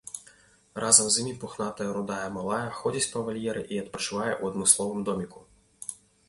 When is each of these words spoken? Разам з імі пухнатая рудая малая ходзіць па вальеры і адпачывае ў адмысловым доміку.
Разам 0.83 1.09
з 1.15 1.19
імі 1.23 1.33
пухнатая 1.43 1.85
рудая 1.97 2.25
малая 2.37 2.63
ходзіць 2.79 3.11
па 3.13 3.23
вальеры 3.27 3.63
і 3.77 3.79
адпачывае 3.83 4.33
ў 4.41 4.55
адмысловым 4.55 4.99
доміку. 5.13 5.39